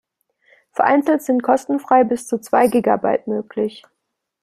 [0.71, 3.83] Vereinzelt sind kostenfrei bis zu zwei Gigabyte möglich.